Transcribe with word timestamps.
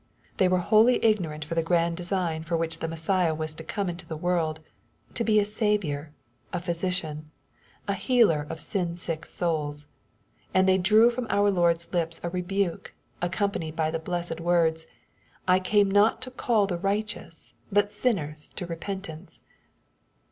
They 0.37 0.47
were 0.47 0.57
wholly 0.57 0.97
ignorant 1.05 1.43
of 1.45 1.51
the 1.55 1.61
grand 1.61 1.95
design 1.95 2.41
for 2.41 2.57
which 2.57 2.79
the 2.79 2.87
Messiah 2.87 3.35
was 3.35 3.53
to 3.53 3.63
come 3.63 3.87
into 3.87 4.07
the 4.07 4.17
world, 4.17 4.59
to 5.13 5.23
be 5.23 5.39
a 5.39 5.45
Saviour, 5.45 6.11
a 6.51 6.59
Physician, 6.59 7.29
a 7.87 7.93
healer 7.93 8.47
of 8.49 8.59
sin 8.59 8.95
sick 8.95 9.27
souls. 9.27 9.85
And 10.55 10.67
they 10.67 10.79
drew 10.79 11.11
from 11.11 11.27
our 11.29 11.51
Lord's 11.51 11.87
lips 11.93 12.19
a 12.23 12.31
rebuke, 12.31 12.95
accompanied 13.21 13.75
by 13.75 13.91
the 13.91 13.99
blessed 13.99 14.39
words," 14.41 14.87
I 15.47 15.59
came 15.59 15.91
not 15.91 16.19
to 16.23 16.31
call 16.31 16.65
the 16.65 16.79
righteous, 16.79 17.53
but 17.71 17.91
sinners 17.91 18.49
to 18.55 18.65
repentance.". 18.65 19.39